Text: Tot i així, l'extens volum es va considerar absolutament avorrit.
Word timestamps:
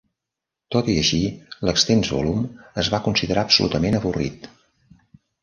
Tot 0.75 0.87
i 0.93 0.95
així, 1.01 1.19
l'extens 1.69 2.09
volum 2.15 2.41
es 2.85 2.91
va 2.95 3.01
considerar 3.09 3.45
absolutament 3.49 4.01
avorrit. 4.01 4.51